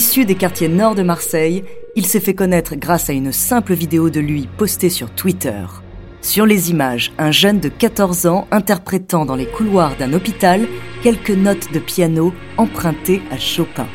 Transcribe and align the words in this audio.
Issu 0.00 0.24
des 0.24 0.34
quartiers 0.34 0.68
nord 0.68 0.94
de 0.94 1.02
Marseille, 1.02 1.62
il 1.94 2.06
s'est 2.06 2.20
fait 2.20 2.32
connaître 2.32 2.74
grâce 2.74 3.10
à 3.10 3.12
une 3.12 3.32
simple 3.32 3.74
vidéo 3.74 4.08
de 4.08 4.18
lui 4.18 4.48
postée 4.56 4.88
sur 4.88 5.10
Twitter. 5.10 5.62
Sur 6.22 6.46
les 6.46 6.70
images, 6.70 7.12
un 7.18 7.30
jeune 7.30 7.60
de 7.60 7.68
14 7.68 8.24
ans 8.24 8.48
interprétant 8.50 9.26
dans 9.26 9.34
les 9.34 9.44
couloirs 9.44 9.98
d'un 9.98 10.14
hôpital 10.14 10.66
quelques 11.02 11.28
notes 11.28 11.70
de 11.74 11.78
piano 11.78 12.32
empruntées 12.56 13.20
à 13.30 13.36
Chopin. 13.36 13.86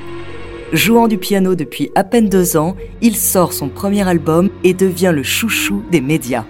Jouant 0.73 1.07
du 1.07 1.17
piano 1.17 1.55
depuis 1.55 1.89
à 1.95 2.03
peine 2.03 2.29
deux 2.29 2.55
ans, 2.55 2.75
il 3.01 3.15
sort 3.15 3.51
son 3.51 3.69
premier 3.69 4.07
album 4.07 4.51
et 4.63 4.75
devient 4.75 5.11
le 5.11 5.23
chouchou 5.23 5.81
des 5.89 6.01
médias. 6.01 6.45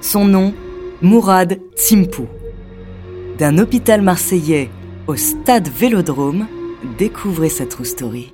Son 0.00 0.24
nom, 0.24 0.52
Mourad 1.00 1.60
Tsimpou. 1.76 2.26
D'un 3.38 3.56
hôpital 3.58 4.02
marseillais 4.02 4.68
au 5.06 5.14
stade 5.14 5.68
Vélodrome, 5.68 6.48
découvrez 6.98 7.50
sa 7.50 7.66
true 7.66 7.84
story. 7.84 8.32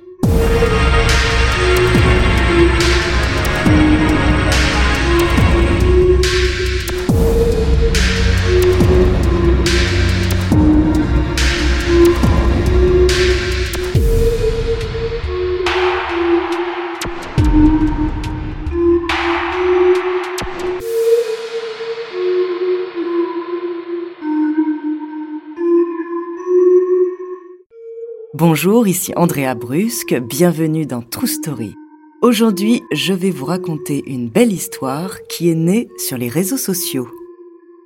Bonjour, 28.39 28.87
ici 28.87 29.13
Andrea 29.15 29.55
Brusque, 29.55 30.13
bienvenue 30.13 30.85
dans 30.85 31.01
True 31.01 31.25
Story. 31.25 31.73
Aujourd'hui, 32.21 32.83
je 32.91 33.11
vais 33.11 33.31
vous 33.31 33.45
raconter 33.45 34.03
une 34.05 34.29
belle 34.29 34.53
histoire 34.53 35.23
qui 35.27 35.49
est 35.49 35.55
née 35.55 35.89
sur 35.97 36.19
les 36.19 36.29
réseaux 36.29 36.57
sociaux. 36.57 37.09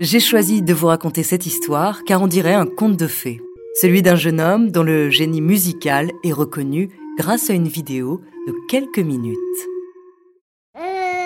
J'ai 0.01 0.19
choisi 0.19 0.61
de 0.61 0.73
vous 0.73 0.87
raconter 0.87 1.23
cette 1.23 1.45
histoire 1.45 2.03
car 2.03 2.21
on 2.21 2.27
dirait 2.27 2.53
un 2.53 2.65
conte 2.65 2.97
de 2.97 3.07
fées. 3.07 3.39
Celui 3.79 4.01
d'un 4.01 4.17
jeune 4.17 4.41
homme 4.41 4.71
dont 4.71 4.83
le 4.83 5.09
génie 5.09 5.39
musical 5.39 6.11
est 6.21 6.33
reconnu 6.33 6.89
grâce 7.17 7.49
à 7.49 7.53
une 7.53 7.69
vidéo 7.69 8.19
de 8.45 8.53
quelques 8.67 8.99
minutes. 8.99 9.37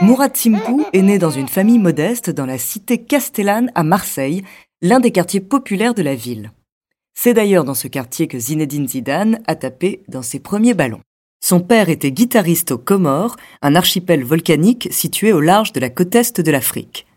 Mourad 0.01 0.37
Simpou 0.37 0.85
est 0.93 1.01
né 1.01 1.17
dans 1.17 1.31
une 1.31 1.47
famille 1.47 1.79
modeste 1.79 2.29
dans 2.29 2.45
la 2.45 2.59
cité 2.59 3.03
castellane 3.03 3.71
à 3.73 3.81
Marseille, 3.81 4.43
l'un 4.83 4.99
des 4.99 5.11
quartiers 5.11 5.41
populaires 5.41 5.95
de 5.95 6.03
la 6.03 6.13
ville. 6.13 6.51
C'est 7.17 7.33
d'ailleurs 7.33 7.63
dans 7.63 7.73
ce 7.73 7.87
quartier 7.87 8.27
que 8.27 8.37
Zinedine 8.37 8.87
Zidane 8.87 9.41
a 9.47 9.55
tapé 9.55 10.03
dans 10.09 10.21
ses 10.21 10.39
premiers 10.39 10.73
ballons. 10.75 11.01
Son 11.43 11.61
père 11.61 11.89
était 11.89 12.11
guitariste 12.11 12.71
aux 12.71 12.77
Comores, 12.77 13.37
un 13.61 13.75
archipel 13.75 14.23
volcanique 14.23 14.89
situé 14.91 15.31
au 15.31 15.39
large 15.39 15.71
de 15.73 15.79
la 15.79 15.89
côte 15.89 16.13
est 16.13 16.41
de 16.41 16.51
l'Afrique. 16.51 17.07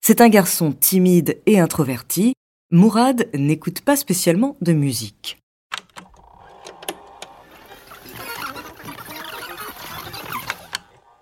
C'est 0.00 0.20
un 0.20 0.28
garçon 0.28 0.72
timide 0.72 1.40
et 1.46 1.60
introverti. 1.60 2.32
Mourad 2.70 3.28
n'écoute 3.34 3.82
pas 3.82 3.96
spécialement 3.96 4.56
de 4.62 4.72
musique. 4.72 5.38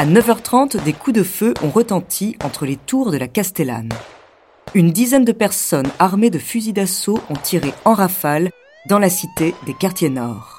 À 0.00 0.06
9h30, 0.06 0.82
des 0.82 0.94
coups 0.94 1.14
de 1.14 1.22
feu 1.22 1.52
ont 1.62 1.68
retenti 1.68 2.34
entre 2.42 2.64
les 2.64 2.76
tours 2.76 3.10
de 3.10 3.18
la 3.18 3.28
Castellane. 3.28 3.90
Une 4.72 4.92
dizaine 4.92 5.26
de 5.26 5.32
personnes 5.32 5.90
armées 5.98 6.30
de 6.30 6.38
fusils 6.38 6.72
d'assaut 6.72 7.20
ont 7.28 7.36
tiré 7.36 7.74
en 7.84 7.92
rafale 7.92 8.48
dans 8.88 8.98
la 8.98 9.10
cité 9.10 9.54
des 9.66 9.74
quartiers 9.74 10.08
nord. 10.08 10.56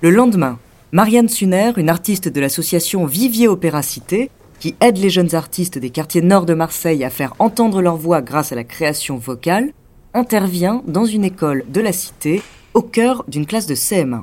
Le 0.00 0.08
lendemain, 0.08 0.58
Marianne 0.92 1.28
Suner, 1.28 1.72
une 1.76 1.90
artiste 1.90 2.30
de 2.30 2.40
l'association 2.40 3.04
Vivier 3.04 3.48
Opéra 3.48 3.82
Cité, 3.82 4.30
qui 4.60 4.76
aide 4.80 4.96
les 4.96 5.10
jeunes 5.10 5.34
artistes 5.34 5.76
des 5.76 5.90
quartiers 5.90 6.22
nord 6.22 6.46
de 6.46 6.54
Marseille 6.54 7.04
à 7.04 7.10
faire 7.10 7.34
entendre 7.38 7.82
leur 7.82 7.98
voix 7.98 8.22
grâce 8.22 8.50
à 8.50 8.56
la 8.56 8.64
création 8.64 9.18
vocale, 9.18 9.74
intervient 10.14 10.82
dans 10.86 11.04
une 11.04 11.24
école 11.24 11.64
de 11.68 11.80
la 11.80 11.92
cité 11.92 12.40
au 12.72 12.82
cœur 12.82 13.24
d'une 13.28 13.46
classe 13.46 13.66
de 13.66 13.74
CM1. 13.74 14.22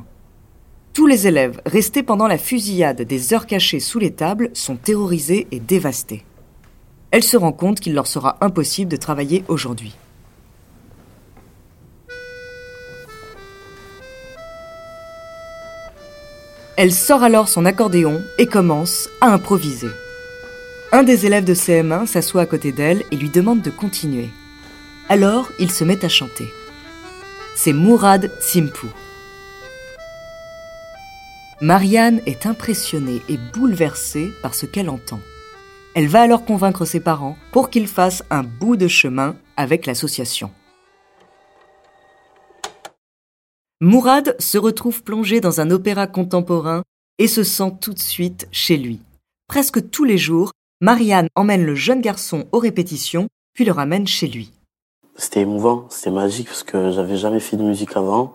Tous 0.93 1.05
les 1.05 1.27
élèves 1.27 1.61
restés 1.65 2.03
pendant 2.03 2.27
la 2.27 2.37
fusillade 2.37 3.01
des 3.01 3.33
heures 3.33 3.45
cachées 3.45 3.79
sous 3.79 3.99
les 3.99 4.11
tables 4.11 4.49
sont 4.53 4.75
terrorisés 4.75 5.47
et 5.51 5.59
dévastés. 5.59 6.25
Elle 7.11 7.23
se 7.23 7.37
rend 7.37 7.51
compte 7.51 7.79
qu'il 7.79 7.93
leur 7.93 8.07
sera 8.07 8.37
impossible 8.41 8.89
de 8.89 8.97
travailler 8.97 9.43
aujourd'hui. 9.47 9.95
Elle 16.77 16.93
sort 16.93 17.21
alors 17.21 17.47
son 17.47 17.65
accordéon 17.65 18.21
et 18.37 18.47
commence 18.47 19.09
à 19.19 19.33
improviser. 19.33 19.89
Un 20.93 21.03
des 21.03 21.25
élèves 21.25 21.45
de 21.45 21.53
CM1 21.53 22.05
s'assoit 22.05 22.41
à 22.41 22.45
côté 22.45 22.71
d'elle 22.71 23.03
et 23.11 23.17
lui 23.17 23.29
demande 23.29 23.61
de 23.61 23.69
continuer. 23.69 24.29
Alors, 25.13 25.49
il 25.59 25.69
se 25.69 25.83
met 25.83 26.05
à 26.05 26.07
chanter. 26.07 26.47
C'est 27.57 27.73
Mourad 27.73 28.31
Simpou. 28.39 28.87
Marianne 31.59 32.21
est 32.25 32.45
impressionnée 32.45 33.21
et 33.27 33.37
bouleversée 33.53 34.31
par 34.41 34.55
ce 34.55 34.65
qu'elle 34.65 34.89
entend. 34.89 35.19
Elle 35.95 36.07
va 36.07 36.21
alors 36.21 36.45
convaincre 36.45 36.85
ses 36.85 37.01
parents 37.01 37.35
pour 37.51 37.69
qu'ils 37.69 37.89
fassent 37.89 38.23
un 38.29 38.43
bout 38.43 38.77
de 38.77 38.87
chemin 38.87 39.35
avec 39.57 39.85
l'association. 39.85 40.49
Mourad 43.81 44.37
se 44.39 44.57
retrouve 44.57 45.03
plongé 45.03 45.41
dans 45.41 45.59
un 45.59 45.71
opéra 45.71 46.07
contemporain 46.07 46.83
et 47.17 47.27
se 47.27 47.43
sent 47.43 47.73
tout 47.81 47.93
de 47.93 47.99
suite 47.99 48.47
chez 48.53 48.77
lui. 48.77 49.01
Presque 49.49 49.89
tous 49.89 50.05
les 50.05 50.17
jours, 50.17 50.53
Marianne 50.79 51.27
emmène 51.35 51.65
le 51.65 51.75
jeune 51.75 51.99
garçon 51.99 52.47
aux 52.53 52.59
répétitions, 52.59 53.27
puis 53.53 53.65
le 53.65 53.73
ramène 53.73 54.07
chez 54.07 54.27
lui 54.27 54.53
c'était 55.15 55.41
émouvant, 55.41 55.85
c'était 55.89 56.11
magique 56.11 56.47
parce 56.47 56.63
que 56.63 56.91
j'avais 56.91 57.17
jamais 57.17 57.39
fait 57.39 57.57
de 57.57 57.63
musique 57.63 57.95
avant 57.95 58.33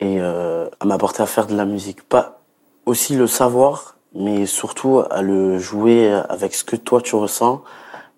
et 0.00 0.20
euh, 0.20 0.68
à 0.80 0.84
m'apporter 0.84 1.22
à 1.22 1.26
faire 1.26 1.46
de 1.46 1.56
la 1.56 1.64
musique. 1.64 2.02
Pas 2.02 2.42
aussi 2.86 3.14
le 3.14 3.26
savoir, 3.26 3.96
mais 4.14 4.46
surtout 4.46 5.02
à 5.10 5.22
le 5.22 5.58
jouer 5.58 6.10
avec 6.28 6.54
ce 6.54 6.64
que 6.64 6.76
toi 6.76 7.00
tu 7.00 7.14
ressens 7.16 7.62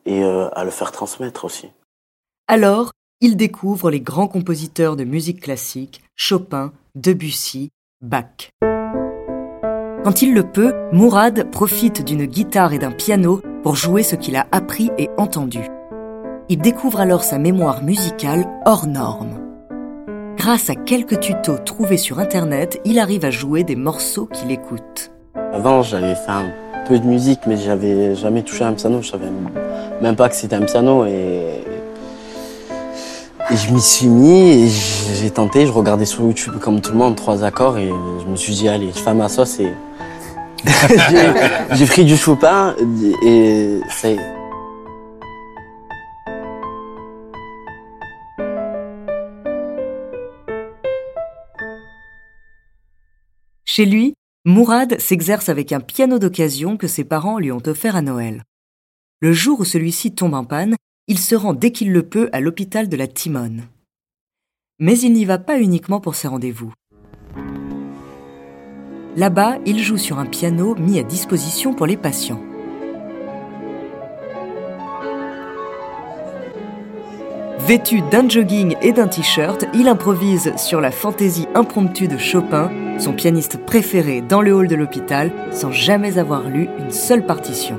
et 0.06 0.22
euh, 0.24 0.48
à 0.54 0.64
le 0.64 0.70
faire 0.70 0.92
transmettre 0.92 1.44
aussi. 1.44 1.68
Alors, 2.48 2.92
il 3.20 3.36
découvre 3.36 3.90
les 3.90 4.00
grands 4.00 4.28
compositeurs 4.28 4.96
de 4.96 5.04
musique 5.04 5.40
classique, 5.40 6.02
Chopin, 6.16 6.72
Debussy, 6.94 7.70
Bach. 8.00 8.50
Quand 10.04 10.22
il 10.22 10.34
le 10.34 10.42
peut, 10.42 10.74
Mourad 10.92 11.48
profite 11.52 12.04
d'une 12.04 12.26
guitare 12.26 12.72
et 12.72 12.78
d'un 12.78 12.90
piano 12.90 13.40
pour 13.62 13.76
jouer 13.76 14.02
ce 14.02 14.16
qu'il 14.16 14.34
a 14.34 14.48
appris 14.50 14.90
et 14.98 15.08
entendu. 15.16 15.60
Il 16.52 16.58
découvre 16.58 17.00
alors 17.00 17.24
sa 17.24 17.38
mémoire 17.38 17.82
musicale 17.82 18.44
hors 18.66 18.86
norme. 18.86 19.38
Grâce 20.36 20.68
à 20.68 20.74
quelques 20.74 21.18
tutos 21.18 21.56
trouvés 21.64 21.96
sur 21.96 22.18
Internet, 22.18 22.78
il 22.84 22.98
arrive 22.98 23.24
à 23.24 23.30
jouer 23.30 23.64
des 23.64 23.74
morceaux 23.74 24.26
qu'il 24.26 24.50
écoute. 24.50 25.12
Avant, 25.54 25.82
j'avais 25.82 26.14
fait 26.14 26.30
un 26.30 26.52
peu 26.86 26.98
de 26.98 27.06
musique, 27.06 27.40
mais 27.46 27.56
j'avais 27.56 28.14
jamais 28.16 28.42
touché 28.42 28.64
un 28.64 28.74
piano. 28.74 29.00
Je 29.00 29.08
savais 29.08 29.30
même 30.02 30.14
pas 30.14 30.28
que 30.28 30.34
c'était 30.34 30.56
un 30.56 30.60
piano. 30.60 31.06
Et, 31.06 31.64
je 33.50 33.72
m'y 33.72 33.80
suis 33.80 34.08
mis 34.08 34.50
et 34.50 34.68
j'ai 34.68 35.30
tenté. 35.30 35.66
Je 35.66 35.72
regardais 35.72 36.04
sur 36.04 36.22
YouTube 36.22 36.58
comme 36.60 36.82
tout 36.82 36.92
le 36.92 36.98
monde 36.98 37.16
trois 37.16 37.44
accords 37.44 37.78
et 37.78 37.88
je 37.88 38.30
me 38.30 38.36
suis 38.36 38.52
dit 38.52 38.68
allez, 38.68 38.90
je 38.94 39.00
fais 39.00 39.14
ma 39.14 39.30
sauce 39.30 39.58
et 39.58 39.72
j'ai 41.72 41.86
pris 41.86 42.04
du 42.04 42.18
Chopin 42.18 42.74
et 43.24 43.80
c'est 43.88 44.18
Chez 53.74 53.86
lui, 53.86 54.12
Mourad 54.44 55.00
s'exerce 55.00 55.48
avec 55.48 55.72
un 55.72 55.80
piano 55.80 56.18
d'occasion 56.18 56.76
que 56.76 56.86
ses 56.86 57.04
parents 57.04 57.38
lui 57.38 57.50
ont 57.50 57.66
offert 57.66 57.96
à 57.96 58.02
Noël. 58.02 58.42
Le 59.22 59.32
jour 59.32 59.60
où 59.60 59.64
celui-ci 59.64 60.14
tombe 60.14 60.34
en 60.34 60.44
panne, 60.44 60.76
il 61.08 61.18
se 61.18 61.34
rend 61.34 61.54
dès 61.54 61.72
qu'il 61.72 61.90
le 61.90 62.02
peut 62.02 62.28
à 62.34 62.40
l'hôpital 62.40 62.90
de 62.90 62.96
la 62.98 63.06
Timone. 63.06 63.62
Mais 64.78 64.98
il 64.98 65.14
n'y 65.14 65.24
va 65.24 65.38
pas 65.38 65.58
uniquement 65.58 66.00
pour 66.00 66.16
ses 66.16 66.28
rendez-vous. 66.28 66.74
Là-bas, 69.16 69.56
il 69.64 69.78
joue 69.78 69.96
sur 69.96 70.18
un 70.18 70.26
piano 70.26 70.74
mis 70.74 70.98
à 70.98 71.02
disposition 71.02 71.72
pour 71.72 71.86
les 71.86 71.96
patients. 71.96 72.44
Vêtu 77.66 78.02
d'un 78.10 78.28
jogging 78.28 78.74
et 78.82 78.90
d'un 78.92 79.06
t-shirt, 79.06 79.66
il 79.72 79.86
improvise 79.86 80.52
sur 80.56 80.80
la 80.80 80.90
fantaisie 80.90 81.46
impromptue 81.54 82.08
de 82.08 82.18
Chopin, 82.18 82.72
son 82.98 83.12
pianiste 83.12 83.56
préféré 83.56 84.20
dans 84.20 84.42
le 84.42 84.52
hall 84.52 84.66
de 84.66 84.74
l'hôpital, 84.74 85.30
sans 85.52 85.70
jamais 85.70 86.18
avoir 86.18 86.48
lu 86.48 86.68
une 86.80 86.90
seule 86.90 87.24
partition. 87.24 87.76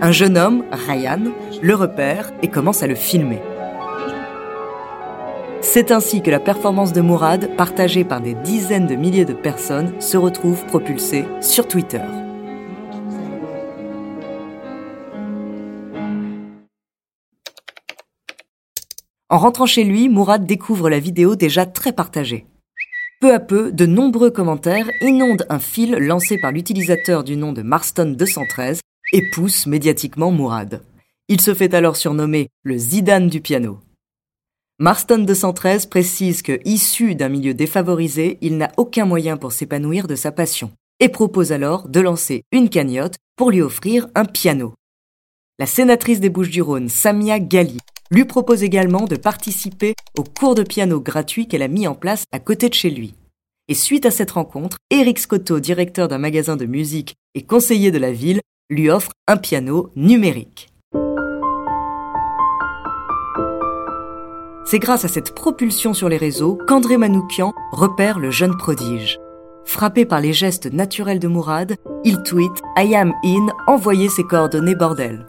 Un 0.00 0.12
jeune 0.12 0.38
homme, 0.38 0.64
Ryan, 0.72 1.20
le 1.60 1.74
repère 1.74 2.32
et 2.40 2.48
commence 2.48 2.82
à 2.82 2.86
le 2.86 2.94
filmer. 2.94 3.42
C'est 5.60 5.90
ainsi 5.90 6.22
que 6.22 6.30
la 6.30 6.40
performance 6.40 6.94
de 6.94 7.02
Mourad, 7.02 7.54
partagée 7.54 8.04
par 8.04 8.22
des 8.22 8.32
dizaines 8.32 8.86
de 8.86 8.94
milliers 8.94 9.26
de 9.26 9.34
personnes, 9.34 9.92
se 10.00 10.16
retrouve 10.16 10.64
propulsée 10.64 11.26
sur 11.42 11.68
Twitter. 11.68 12.00
En 19.30 19.36
rentrant 19.36 19.66
chez 19.66 19.84
lui, 19.84 20.08
Mourad 20.08 20.46
découvre 20.46 20.88
la 20.88 20.98
vidéo 20.98 21.36
déjà 21.36 21.66
très 21.66 21.92
partagée. 21.92 22.46
Peu 23.20 23.34
à 23.34 23.40
peu, 23.40 23.70
de 23.72 23.84
nombreux 23.84 24.30
commentaires 24.30 24.88
inondent 25.02 25.44
un 25.50 25.58
fil 25.58 25.96
lancé 25.96 26.38
par 26.38 26.50
l'utilisateur 26.50 27.24
du 27.24 27.36
nom 27.36 27.52
de 27.52 27.60
Marston 27.60 28.14
213 28.16 28.80
et 29.12 29.30
pousse 29.30 29.66
médiatiquement 29.66 30.30
Mourad. 30.30 30.82
Il 31.28 31.42
se 31.42 31.52
fait 31.52 31.74
alors 31.74 31.96
surnommer 31.96 32.48
le 32.62 32.78
Zidane 32.78 33.28
du 33.28 33.42
piano. 33.42 33.80
Marston 34.78 35.18
213 35.18 35.86
précise 35.86 36.40
que, 36.40 36.60
issu 36.64 37.14
d'un 37.14 37.28
milieu 37.28 37.52
défavorisé, 37.52 38.38
il 38.40 38.56
n'a 38.56 38.70
aucun 38.78 39.04
moyen 39.04 39.36
pour 39.36 39.52
s'épanouir 39.52 40.06
de 40.06 40.14
sa 40.14 40.32
passion 40.32 40.70
et 41.00 41.10
propose 41.10 41.52
alors 41.52 41.88
de 41.88 42.00
lancer 42.00 42.44
une 42.50 42.70
cagnotte 42.70 43.16
pour 43.36 43.50
lui 43.50 43.60
offrir 43.60 44.06
un 44.14 44.24
piano. 44.24 44.72
La 45.58 45.66
sénatrice 45.66 46.20
des 46.20 46.30
Bouches-du-Rhône, 46.30 46.88
Samia 46.88 47.40
Gali, 47.40 47.78
lui 48.10 48.24
propose 48.24 48.62
également 48.62 49.04
de 49.04 49.16
participer 49.16 49.94
au 50.16 50.24
cours 50.24 50.54
de 50.54 50.62
piano 50.62 51.00
gratuit 51.00 51.46
qu'elle 51.46 51.62
a 51.62 51.68
mis 51.68 51.86
en 51.86 51.94
place 51.94 52.24
à 52.32 52.38
côté 52.38 52.68
de 52.68 52.74
chez 52.74 52.90
lui. 52.90 53.14
Et 53.68 53.74
suite 53.74 54.06
à 54.06 54.10
cette 54.10 54.30
rencontre, 54.30 54.78
Eric 54.90 55.18
Scotto, 55.18 55.60
directeur 55.60 56.08
d'un 56.08 56.18
magasin 56.18 56.56
de 56.56 56.64
musique 56.64 57.14
et 57.34 57.42
conseiller 57.42 57.90
de 57.90 57.98
la 57.98 58.12
ville, 58.12 58.40
lui 58.70 58.88
offre 58.90 59.12
un 59.26 59.36
piano 59.36 59.90
numérique. 59.94 60.68
C'est 64.64 64.78
grâce 64.78 65.04
à 65.04 65.08
cette 65.08 65.34
propulsion 65.34 65.94
sur 65.94 66.10
les 66.10 66.18
réseaux 66.18 66.58
qu'André 66.66 66.98
Manoukian 66.98 67.52
repère 67.72 68.18
le 68.18 68.30
jeune 68.30 68.56
prodige. 68.56 69.18
Frappé 69.64 70.04
par 70.04 70.20
les 70.20 70.32
gestes 70.32 70.72
naturels 70.72 71.18
de 71.18 71.28
Mourad, 71.28 71.76
il 72.04 72.22
tweet 72.22 72.52
I 72.76 72.94
am 72.94 73.12
in, 73.24 73.46
envoyez 73.66 74.08
ses 74.08 74.24
coordonnées 74.24 74.74
bordel. 74.74 75.26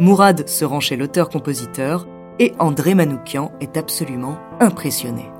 Mourad 0.00 0.48
se 0.48 0.64
rend 0.64 0.80
chez 0.80 0.96
l'auteur-compositeur 0.96 2.08
et 2.40 2.52
André 2.58 2.96
Manoukian 2.96 3.52
est 3.60 3.76
absolument 3.76 4.36
impressionné. 4.58 5.30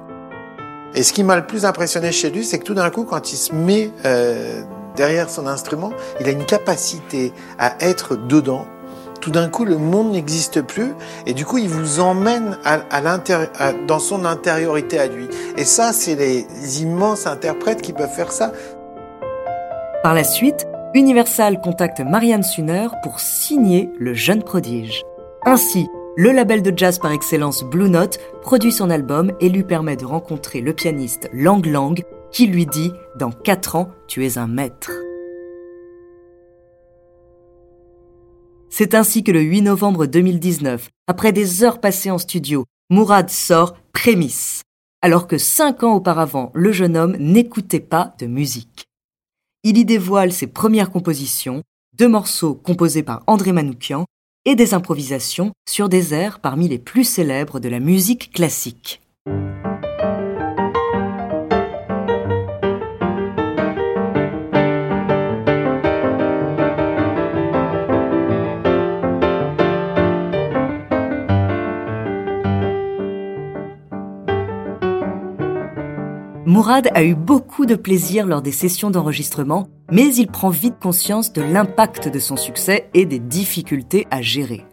Et 0.95 1.03
ce 1.03 1.13
qui 1.13 1.25
m'a 1.25 1.35
le 1.35 1.45
plus 1.45 1.65
impressionné 1.65 2.13
chez 2.13 2.31
lui, 2.31 2.45
c'est 2.45 2.61
que 2.61 2.65
tout 2.65 2.75
d'un 2.75 2.91
coup, 2.91 3.03
quand 3.03 3.33
il 3.33 3.37
se 3.37 3.53
met 3.53 3.91
euh, 4.05 4.63
derrière 4.95 5.29
son 5.29 5.49
instrument, 5.49 5.91
il 6.21 6.29
a 6.29 6.31
une 6.31 6.45
capacité 6.45 7.33
à 7.59 7.75
être 7.81 8.15
dedans. 8.15 8.65
Tout 9.21 9.33
d'un 9.33 9.49
coup, 9.49 9.65
le 9.65 9.77
monde 9.77 10.13
n'existe 10.13 10.63
plus 10.63 10.95
et 11.27 11.35
du 11.35 11.45
coup, 11.45 11.59
il 11.59 11.69
vous 11.69 11.99
emmène 11.99 12.57
à, 12.65 12.79
à 12.93 13.73
dans 13.89 13.99
son 13.99 14.25
intériorité 14.25 15.01
à 15.01 15.09
lui. 15.09 15.27
Et 15.57 15.65
ça, 15.65 15.93
c'est 15.93 16.15
les 16.15 16.81
immenses 16.81 17.27
interprètes 17.27 17.83
qui 17.83 17.93
peuvent 17.93 18.09
faire 18.09 18.31
ça. 18.31 18.53
Par 20.05 20.15
la 20.15 20.23
suite, 20.23 20.69
Universal 20.97 21.61
contacte 21.61 21.99
Marianne 21.99 22.45
Sunner 22.45 22.87
pour 23.03 23.19
signer 23.19 23.91
le 23.99 24.15
jeune 24.15 24.45
prodige. 24.45 25.03
Ainsi, 25.45 25.89
le 26.17 26.31
label 26.31 26.63
de 26.63 26.73
jazz 26.77 27.01
par 27.01 27.11
excellence 27.11 27.65
Blue 27.65 27.91
Note 27.91 28.21
produit 28.43 28.71
son 28.71 28.91
album 28.91 29.33
et 29.41 29.49
lui 29.49 29.65
permet 29.65 29.97
de 29.97 30.05
rencontrer 30.05 30.61
le 30.61 30.73
pianiste 30.73 31.29
Lang 31.33 31.67
Lang 31.67 32.01
qui 32.31 32.47
lui 32.47 32.65
dit 32.65 32.93
Dans 33.19 33.33
4 33.33 33.75
ans, 33.75 33.91
tu 34.07 34.25
es 34.25 34.39
un 34.39 34.47
maître. 34.47 34.93
C'est 38.71 38.95
ainsi 38.95 39.25
que 39.25 39.33
le 39.33 39.41
8 39.41 39.63
novembre 39.63 40.07
2019, 40.07 40.91
après 41.09 41.33
des 41.33 41.65
heures 41.65 41.81
passées 41.81 42.13
en 42.13 42.19
studio, 42.19 42.67
Mourad 42.89 43.31
sort 43.31 43.75
Prémisse, 43.93 44.63
alors 45.03 45.27
que 45.27 45.39
5 45.39 45.83
ans 45.83 45.95
auparavant, 45.95 46.53
le 46.55 46.71
jeune 46.71 46.97
homme 46.97 47.17
n'écoutait 47.19 47.81
pas 47.81 48.15
de 48.21 48.27
musique 48.27 48.87
il 49.65 49.79
y 49.79 49.85
dévoile 49.87 50.31
ses 50.31 50.47
premières 50.47 50.91
compositions, 50.91 51.63
deux 51.97 52.09
morceaux 52.09 52.55
composés 52.55 53.03
par 53.03 53.23
André 53.27 53.53
Manoukian 53.53 54.05
et 54.45 54.57
des 54.57 54.75
improvisations 54.75 55.53
sur 55.67 55.89
des 55.89 56.13
airs 56.13 56.41
parmi 56.41 56.69
les 56.69 56.79
plus 56.79 57.05
célèbres 57.05 57.61
de 57.61 57.71
la 57.71 57.81
musique 57.81 58.31
classique. 58.31 59.01
Mourad 76.55 76.89
a 76.95 77.03
eu 77.03 77.17
beaucoup 77.17 77.67
de 77.67 77.75
plaisir 77.75 78.27
lors 78.27 78.41
des 78.41 78.53
sessions 78.53 78.89
d'enregistrement, 78.89 79.67
mais 79.91 80.15
il 80.15 80.29
prend 80.29 80.51
vite 80.51 80.79
conscience 80.81 81.33
de 81.33 81.43
l'impact 81.43 82.07
de 82.07 82.21
son 82.21 82.37
succès 82.37 82.89
et 82.95 83.07
des 83.07 83.19
difficultés 83.19 84.07
à 84.13 84.23
gérer. 84.23 84.65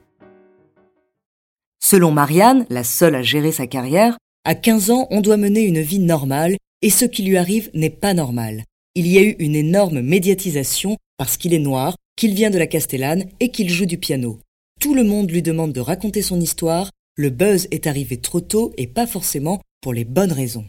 Selon 1.84 2.12
Marianne, 2.12 2.68
la 2.70 2.84
seule 2.84 3.16
à 3.16 3.24
gérer 3.24 3.52
sa 3.52 3.66
carrière, 3.66 4.20
à 4.46 4.54
15 4.54 4.92
ans, 4.92 5.08
on 5.10 5.22
doit 5.22 5.38
mener 5.38 5.62
une 5.62 5.82
vie 5.82 5.98
normale 5.98 6.56
et 6.84 6.92
ce 6.92 7.06
qui 7.06 7.24
lui 7.24 7.36
arrive 7.36 7.72
n'est 7.74 7.90
pas 7.90 8.14
normal. 8.14 8.64
Il 8.94 9.08
y 9.08 9.18
a 9.18 9.24
eu 9.24 9.36
une 9.40 9.56
énorme 9.56 10.02
médiatisation 10.02 10.98
parce 11.18 11.36
qu'il 11.36 11.52
est 11.52 11.58
noir, 11.58 11.96
qu'il 12.16 12.36
vient 12.36 12.52
de 12.52 12.60
la 12.60 12.68
Castellane 12.68 13.24
et 13.40 13.50
qu'il 13.50 13.72
joue 13.72 13.88
du 13.88 13.98
piano. 13.98 14.38
Tout 14.80 14.94
le 14.94 15.04
monde 15.04 15.32
lui 15.32 15.42
demande 15.42 15.74
de 15.74 15.82
raconter 15.82 16.22
son 16.22 16.40
histoire, 16.40 16.92
le 17.16 17.32
buzz 17.32 17.68
est 17.72 17.88
arrivé 17.88 18.18
trop 18.18 18.40
tôt 18.40 18.72
et 18.78 18.86
pas 18.86 19.08
forcément 19.08 19.60
pour 19.82 19.94
les 19.94 20.06
bonnes 20.06 20.32
raisons. 20.32 20.66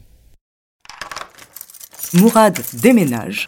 Mourad 2.15 2.61
déménage, 2.75 3.47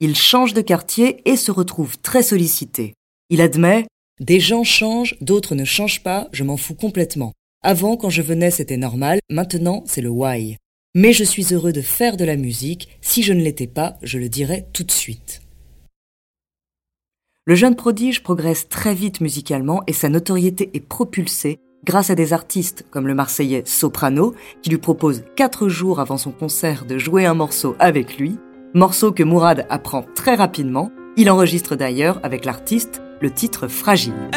il 0.00 0.16
change 0.16 0.52
de 0.52 0.62
quartier 0.62 1.22
et 1.30 1.36
se 1.36 1.52
retrouve 1.52 1.96
très 1.98 2.24
sollicité. 2.24 2.94
Il 3.28 3.40
admet 3.40 3.86
Des 4.18 4.40
gens 4.40 4.64
changent, 4.64 5.16
d'autres 5.20 5.54
ne 5.54 5.64
changent 5.64 6.02
pas, 6.02 6.28
je 6.32 6.42
m'en 6.42 6.56
fous 6.56 6.74
complètement. 6.74 7.32
Avant, 7.62 7.96
quand 7.96 8.10
je 8.10 8.22
venais, 8.22 8.50
c'était 8.50 8.76
normal, 8.76 9.20
maintenant, 9.30 9.84
c'est 9.86 10.00
le 10.00 10.08
why. 10.08 10.56
Mais 10.96 11.12
je 11.12 11.22
suis 11.22 11.54
heureux 11.54 11.72
de 11.72 11.82
faire 11.82 12.16
de 12.16 12.24
la 12.24 12.34
musique, 12.34 12.88
si 13.00 13.22
je 13.22 13.32
ne 13.32 13.44
l'étais 13.44 13.68
pas, 13.68 13.96
je 14.02 14.18
le 14.18 14.28
dirais 14.28 14.66
tout 14.72 14.82
de 14.82 14.90
suite. 14.90 15.42
Le 17.44 17.54
jeune 17.54 17.76
prodige 17.76 18.24
progresse 18.24 18.68
très 18.68 18.94
vite 18.94 19.20
musicalement 19.20 19.82
et 19.86 19.92
sa 19.92 20.08
notoriété 20.08 20.70
est 20.74 20.80
propulsée 20.80 21.60
grâce 21.84 22.10
à 22.10 22.14
des 22.14 22.32
artistes 22.32 22.84
comme 22.90 23.06
le 23.06 23.14
Marseillais 23.14 23.62
Soprano, 23.66 24.34
qui 24.62 24.70
lui 24.70 24.78
propose 24.78 25.22
quatre 25.36 25.68
jours 25.68 26.00
avant 26.00 26.18
son 26.18 26.30
concert 26.30 26.84
de 26.84 26.98
jouer 26.98 27.26
un 27.26 27.34
morceau 27.34 27.76
avec 27.78 28.18
lui, 28.18 28.38
morceau 28.74 29.12
que 29.12 29.22
Mourad 29.22 29.66
apprend 29.68 30.04
très 30.14 30.34
rapidement. 30.34 30.90
Il 31.16 31.30
enregistre 31.30 31.76
d'ailleurs 31.76 32.20
avec 32.22 32.44
l'artiste 32.44 33.02
le 33.20 33.30
titre 33.30 33.68
Fragile. 33.68 34.30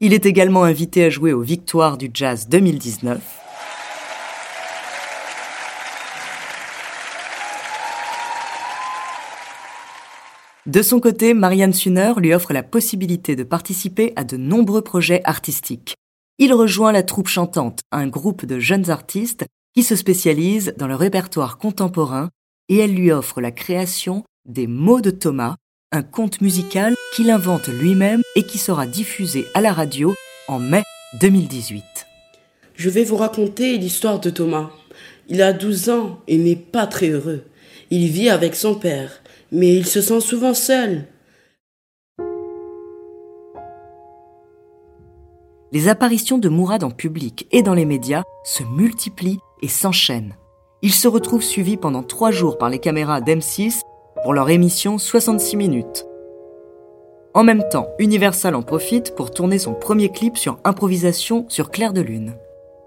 Il 0.00 0.14
est 0.14 0.26
également 0.26 0.62
invité 0.62 1.04
à 1.04 1.10
jouer 1.10 1.32
aux 1.32 1.40
Victoires 1.40 1.98
du 1.98 2.08
Jazz 2.14 2.48
2019. 2.48 3.20
De 10.66 10.82
son 10.82 11.00
côté, 11.00 11.34
Marianne 11.34 11.72
Sunner 11.72 12.12
lui 12.18 12.32
offre 12.32 12.52
la 12.52 12.62
possibilité 12.62 13.34
de 13.34 13.42
participer 13.42 14.12
à 14.14 14.22
de 14.22 14.36
nombreux 14.36 14.82
projets 14.82 15.20
artistiques. 15.24 15.96
Il 16.38 16.54
rejoint 16.54 16.92
la 16.92 17.02
troupe 17.02 17.26
chantante, 17.26 17.80
un 17.90 18.06
groupe 18.06 18.46
de 18.46 18.60
jeunes 18.60 18.90
artistes 18.90 19.46
qui 19.74 19.82
se 19.82 19.96
spécialise 19.96 20.74
dans 20.76 20.86
le 20.86 20.94
répertoire 20.94 21.58
contemporain 21.58 22.28
et 22.68 22.76
elle 22.76 22.94
lui 22.94 23.10
offre 23.10 23.40
la 23.40 23.50
création 23.50 24.22
des 24.44 24.68
mots 24.68 25.00
de 25.00 25.10
Thomas, 25.10 25.56
un 25.90 26.02
conte 26.02 26.40
musical 26.42 26.94
qu'il 27.14 27.30
invente 27.30 27.68
lui-même 27.68 28.20
et 28.36 28.42
qui 28.42 28.58
sera 28.58 28.86
diffusé 28.86 29.46
à 29.54 29.60
la 29.60 29.72
radio 29.72 30.14
en 30.46 30.58
mai 30.58 30.82
2018. 31.20 31.82
Je 32.74 32.90
vais 32.90 33.04
vous 33.04 33.16
raconter 33.16 33.78
l'histoire 33.78 34.20
de 34.20 34.30
Thomas. 34.30 34.70
Il 35.28 35.40
a 35.40 35.52
12 35.52 35.88
ans 35.90 36.20
et 36.28 36.36
n'est 36.36 36.56
pas 36.56 36.86
très 36.86 37.08
heureux. 37.08 37.44
Il 37.90 38.08
vit 38.08 38.28
avec 38.28 38.54
son 38.54 38.74
père, 38.74 39.22
mais 39.50 39.74
il 39.74 39.86
se 39.86 40.02
sent 40.02 40.20
souvent 40.20 40.54
seul. 40.54 41.06
Les 45.72 45.88
apparitions 45.88 46.38
de 46.38 46.48
Mourad 46.48 46.84
en 46.84 46.90
public 46.90 47.46
et 47.50 47.62
dans 47.62 47.74
les 47.74 47.84
médias 47.84 48.22
se 48.44 48.62
multiplient 48.62 49.38
et 49.62 49.68
s'enchaînent. 49.68 50.34
Il 50.82 50.92
se 50.92 51.08
retrouve 51.08 51.42
suivi 51.42 51.76
pendant 51.76 52.02
trois 52.02 52.30
jours 52.30 52.58
par 52.58 52.70
les 52.70 52.78
caméras 52.78 53.20
d'M6 53.20 53.80
pour 54.28 54.34
leur 54.34 54.50
émission 54.50 54.98
66 54.98 55.56
minutes. 55.56 56.04
En 57.32 57.44
même 57.44 57.66
temps, 57.70 57.88
Universal 57.98 58.54
en 58.56 58.60
profite 58.60 59.14
pour 59.14 59.30
tourner 59.30 59.58
son 59.58 59.72
premier 59.72 60.10
clip 60.10 60.36
sur 60.36 60.58
improvisation 60.64 61.46
sur 61.48 61.70
Clair 61.70 61.94
de 61.94 62.02
Lune. 62.02 62.34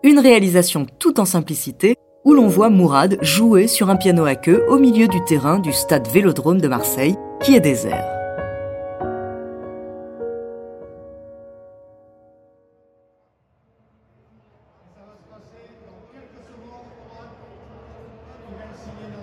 Une 0.04 0.20
réalisation 0.20 0.86
tout 1.00 1.20
en 1.20 1.26
simplicité 1.26 1.96
où 2.26 2.36
l'on 2.36 2.48
voit 2.48 2.70
Mourad 2.70 3.18
jouer 3.24 3.66
sur 3.66 3.90
un 3.90 3.96
piano 3.96 4.26
à 4.26 4.36
queue 4.36 4.64
au 4.70 4.78
milieu 4.78 5.08
du 5.08 5.20
terrain 5.26 5.58
du 5.58 5.74
stade 5.74 6.08
Vélodrome 6.10 6.62
de 6.62 6.68
Marseille 6.68 7.16
qui 7.42 7.56
est 7.56 7.60
désert. 7.60 8.21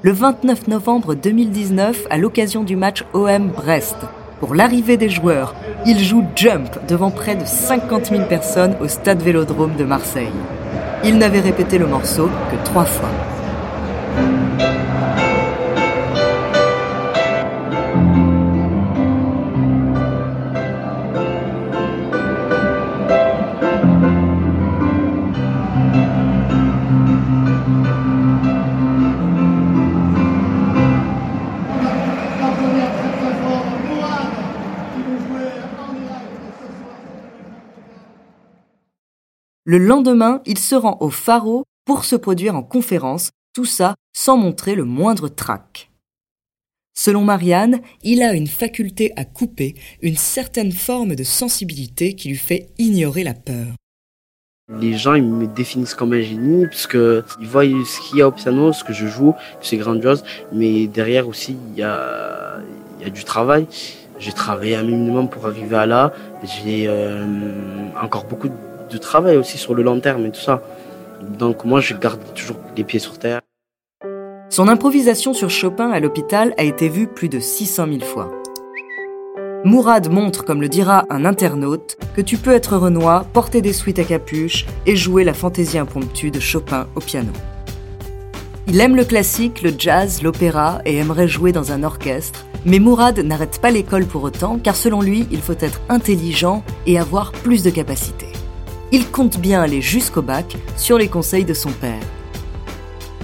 Le 0.02 0.12
29 0.12 0.68
novembre 0.68 1.14
2019, 1.14 2.06
à 2.10 2.18
l'occasion 2.18 2.62
du 2.62 2.76
match 2.76 3.04
OM 3.14 3.48
Brest, 3.48 3.96
pour 4.40 4.54
l'arrivée 4.54 4.96
des 4.96 5.08
joueurs, 5.08 5.54
il 5.86 5.98
joue 5.98 6.24
Jump 6.36 6.68
devant 6.86 7.10
près 7.10 7.34
de 7.34 7.44
50 7.44 8.06
000 8.06 8.24
personnes 8.28 8.76
au 8.80 8.86
stade 8.86 9.20
Vélodrome 9.20 9.74
de 9.76 9.84
Marseille. 9.84 10.30
Il 11.04 11.18
n'avait 11.18 11.40
répété 11.40 11.78
le 11.78 11.86
morceau 11.86 12.26
que 12.26 12.64
trois 12.64 12.84
fois. 12.84 13.10
Le 39.70 39.76
lendemain, 39.76 40.40
il 40.46 40.56
se 40.56 40.74
rend 40.74 40.96
au 41.00 41.10
Faro 41.10 41.64
pour 41.84 42.06
se 42.06 42.16
produire 42.16 42.56
en 42.56 42.62
conférence, 42.62 43.32
tout 43.52 43.66
ça 43.66 43.96
sans 44.16 44.38
montrer 44.38 44.74
le 44.74 44.86
moindre 44.86 45.28
trac. 45.28 45.90
Selon 46.94 47.22
Marianne, 47.22 47.80
il 48.02 48.22
a 48.22 48.32
une 48.32 48.46
faculté 48.46 49.12
à 49.16 49.26
couper, 49.26 49.74
une 50.00 50.16
certaine 50.16 50.72
forme 50.72 51.14
de 51.14 51.22
sensibilité 51.22 52.14
qui 52.14 52.30
lui 52.30 52.38
fait 52.38 52.70
ignorer 52.78 53.24
la 53.24 53.34
peur. 53.34 53.66
Les 54.80 54.94
gens 54.94 55.12
ils 55.12 55.22
me 55.22 55.46
définissent 55.46 55.94
comme 55.94 56.14
un 56.14 56.22
génie 56.22 56.64
parce 56.64 56.86
que 56.86 57.22
ils 57.38 57.46
voient 57.46 57.64
ce 57.64 58.00
qu'il 58.08 58.20
y 58.20 58.22
a 58.22 58.28
au 58.28 58.32
piano, 58.32 58.72
ce 58.72 58.84
que 58.84 58.94
je 58.94 59.06
joue, 59.06 59.34
c'est 59.60 59.76
grandiose, 59.76 60.24
mais 60.50 60.86
derrière 60.86 61.28
aussi 61.28 61.58
il 61.72 61.78
y 61.78 61.82
a, 61.82 62.56
il 62.98 63.04
y 63.04 63.06
a 63.06 63.10
du 63.10 63.22
travail. 63.22 63.66
J'ai 64.18 64.32
travaillé 64.32 64.76
un 64.76 64.82
minimum 64.82 65.28
pour 65.28 65.46
arriver 65.46 65.76
à 65.76 65.84
là. 65.84 66.14
J'ai 66.42 66.86
euh, 66.88 67.26
encore 68.02 68.24
beaucoup 68.24 68.48
de 68.48 68.54
travail 68.96 69.36
aussi 69.36 69.58
sur 69.58 69.74
le 69.74 69.82
long 69.82 70.00
terme 70.00 70.24
et 70.24 70.30
tout 70.30 70.40
ça. 70.40 70.62
Donc 71.38 71.64
moi 71.64 71.80
je 71.80 71.94
garde 71.94 72.20
toujours 72.34 72.56
les 72.76 72.84
pieds 72.84 73.00
sur 73.00 73.18
terre. 73.18 73.40
Son 74.50 74.68
improvisation 74.68 75.34
sur 75.34 75.50
Chopin 75.50 75.90
à 75.90 76.00
l'hôpital 76.00 76.54
a 76.56 76.62
été 76.62 76.88
vue 76.88 77.06
plus 77.06 77.28
de 77.28 77.38
600 77.38 77.86
000 77.86 78.00
fois. 78.00 78.32
Mourad 79.64 80.08
montre, 80.10 80.44
comme 80.44 80.60
le 80.60 80.68
dira 80.68 81.04
un 81.10 81.24
internaute, 81.24 81.98
que 82.14 82.20
tu 82.20 82.38
peux 82.38 82.52
être 82.52 82.76
Renoir, 82.76 83.24
porter 83.24 83.60
des 83.60 83.72
suites 83.72 83.98
à 83.98 84.04
capuche 84.04 84.64
et 84.86 84.96
jouer 84.96 85.24
la 85.24 85.34
fantaisie 85.34 85.78
impromptue 85.78 86.30
de 86.30 86.40
Chopin 86.40 86.86
au 86.94 87.00
piano. 87.00 87.32
Il 88.68 88.80
aime 88.80 88.96
le 88.96 89.04
classique, 89.04 89.62
le 89.62 89.72
jazz, 89.76 90.22
l'opéra 90.22 90.80
et 90.84 90.96
aimerait 90.96 91.26
jouer 91.26 91.52
dans 91.52 91.72
un 91.72 91.82
orchestre, 91.82 92.46
mais 92.64 92.78
Mourad 92.78 93.18
n'arrête 93.18 93.60
pas 93.60 93.70
l'école 93.70 94.06
pour 94.06 94.22
autant 94.22 94.58
car 94.58 94.76
selon 94.76 95.00
lui, 95.00 95.26
il 95.30 95.40
faut 95.40 95.54
être 95.58 95.80
intelligent 95.88 96.62
et 96.86 96.98
avoir 96.98 97.32
plus 97.32 97.62
de 97.62 97.70
capacités. 97.70 98.37
Il 98.90 99.10
compte 99.10 99.38
bien 99.38 99.60
aller 99.60 99.82
jusqu'au 99.82 100.22
bac 100.22 100.56
sur 100.76 100.96
les 100.96 101.08
conseils 101.08 101.44
de 101.44 101.52
son 101.52 101.70
père. 101.70 102.00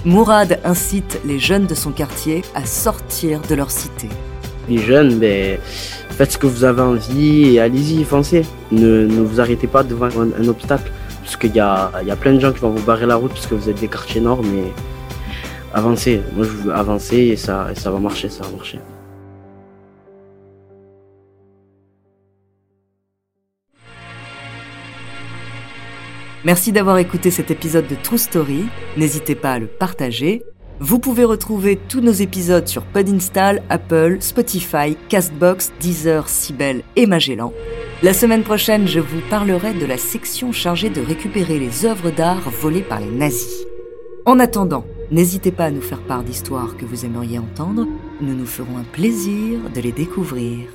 Mourad 0.05 0.61
incite 0.63 1.19
les 1.25 1.39
jeunes 1.39 1.67
de 1.67 1.75
son 1.75 1.91
quartier 1.91 2.43
à 2.55 2.67
sortir 2.67 3.41
de 3.49 3.55
leur 3.55 3.71
cité. 3.71 4.09
Les 4.69 4.77
jeunes, 4.77 5.19
ben, 5.19 5.59
faites 6.11 6.33
ce 6.33 6.39
que 6.39 6.47
vous 6.47 6.65
avez 6.65 6.83
envie 6.83 7.55
et 7.55 7.61
allez-y, 7.61 8.05
foncez. 8.05 8.43
Ne, 8.73 9.07
vous 9.07 9.41
arrêtez 9.41 9.67
pas 9.67 9.83
devant 9.83 10.09
un, 10.09 10.49
obstacle. 10.49 10.93
Parce 11.23 11.37
qu'il 11.37 11.55
y 11.57 11.61
a, 11.61 11.91
il 12.03 12.09
y 12.09 12.11
a 12.11 12.17
plein 12.17 12.35
de 12.35 12.41
gens 12.41 12.53
qui 12.53 12.59
vont 12.59 12.71
vous 12.71 12.85
barrer 12.85 13.07
la 13.07 13.17
route 13.17 13.33
parce 13.33 13.47
que 13.47 13.55
vous 13.55 13.71
êtes 13.71 13.81
des 13.81 13.89
quartiers 13.89 14.21
nord, 14.21 14.43
mais 14.43 14.71
avancez. 15.73 16.21
Moi, 16.37 16.45
je 16.45 16.51
veux 16.51 16.75
avancer 16.75 17.17
et 17.17 17.33
et 17.33 17.37
ça 17.37 17.73
va 17.87 17.99
marcher, 17.99 18.29
ça 18.29 18.43
va 18.45 18.51
marcher. 18.51 18.79
Merci 26.45 26.73
d'avoir 26.73 26.99
écouté 26.99 27.31
cet 27.31 27.51
épisode 27.51 27.87
de 27.87 27.95
True 27.95 28.19
Story. 28.19 28.67
N'hésitez 28.99 29.35
pas 29.35 29.53
à 29.53 29.59
le 29.59 29.67
partager. 29.67 30.43
Vous 30.79 30.99
pouvez 30.99 31.25
retrouver 31.25 31.79
tous 31.89 32.03
nos 32.03 32.13
épisodes 32.13 32.69
sur 32.69 32.83
Podinstall, 32.83 33.63
Apple, 33.71 34.19
Spotify, 34.21 34.99
Castbox, 35.09 35.73
Deezer, 35.81 36.29
Sibel 36.29 36.83
et 36.97 37.07
Magellan. 37.07 37.55
La 38.03 38.13
semaine 38.13 38.43
prochaine, 38.43 38.87
je 38.87 39.01
vous 39.01 39.23
parlerai 39.31 39.73
de 39.73 39.87
la 39.87 39.97
section 39.97 40.53
chargée 40.53 40.91
de 40.91 41.01
récupérer 41.01 41.59
les 41.59 41.87
œuvres 41.87 42.11
d'art 42.11 42.51
volées 42.51 42.83
par 42.83 43.01
les 43.01 43.11
nazis. 43.11 43.65
En 44.27 44.39
attendant, 44.39 44.85
n'hésitez 45.11 45.51
pas 45.51 45.67
à 45.67 45.71
nous 45.71 45.81
faire 45.81 46.03
part 46.03 46.25
d'histoires 46.25 46.77
que 46.77 46.85
vous 46.85 47.07
aimeriez 47.07 47.39
entendre. 47.39 47.87
Nous 48.21 48.35
nous 48.35 48.47
ferons 48.47 48.77
un 48.77 48.85
plaisir 48.85 49.61
de 49.75 49.81
les 49.81 49.93
découvrir. 49.93 50.67